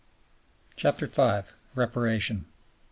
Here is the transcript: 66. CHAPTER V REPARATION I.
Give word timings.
66. 0.77 0.81
CHAPTER 0.81 1.05
V 1.05 1.53
REPARATION 1.75 2.45
I. 2.47 2.51